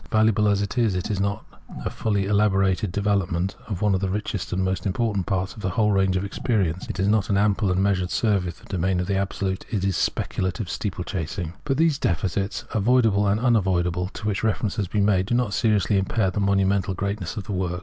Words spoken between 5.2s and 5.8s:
parts of the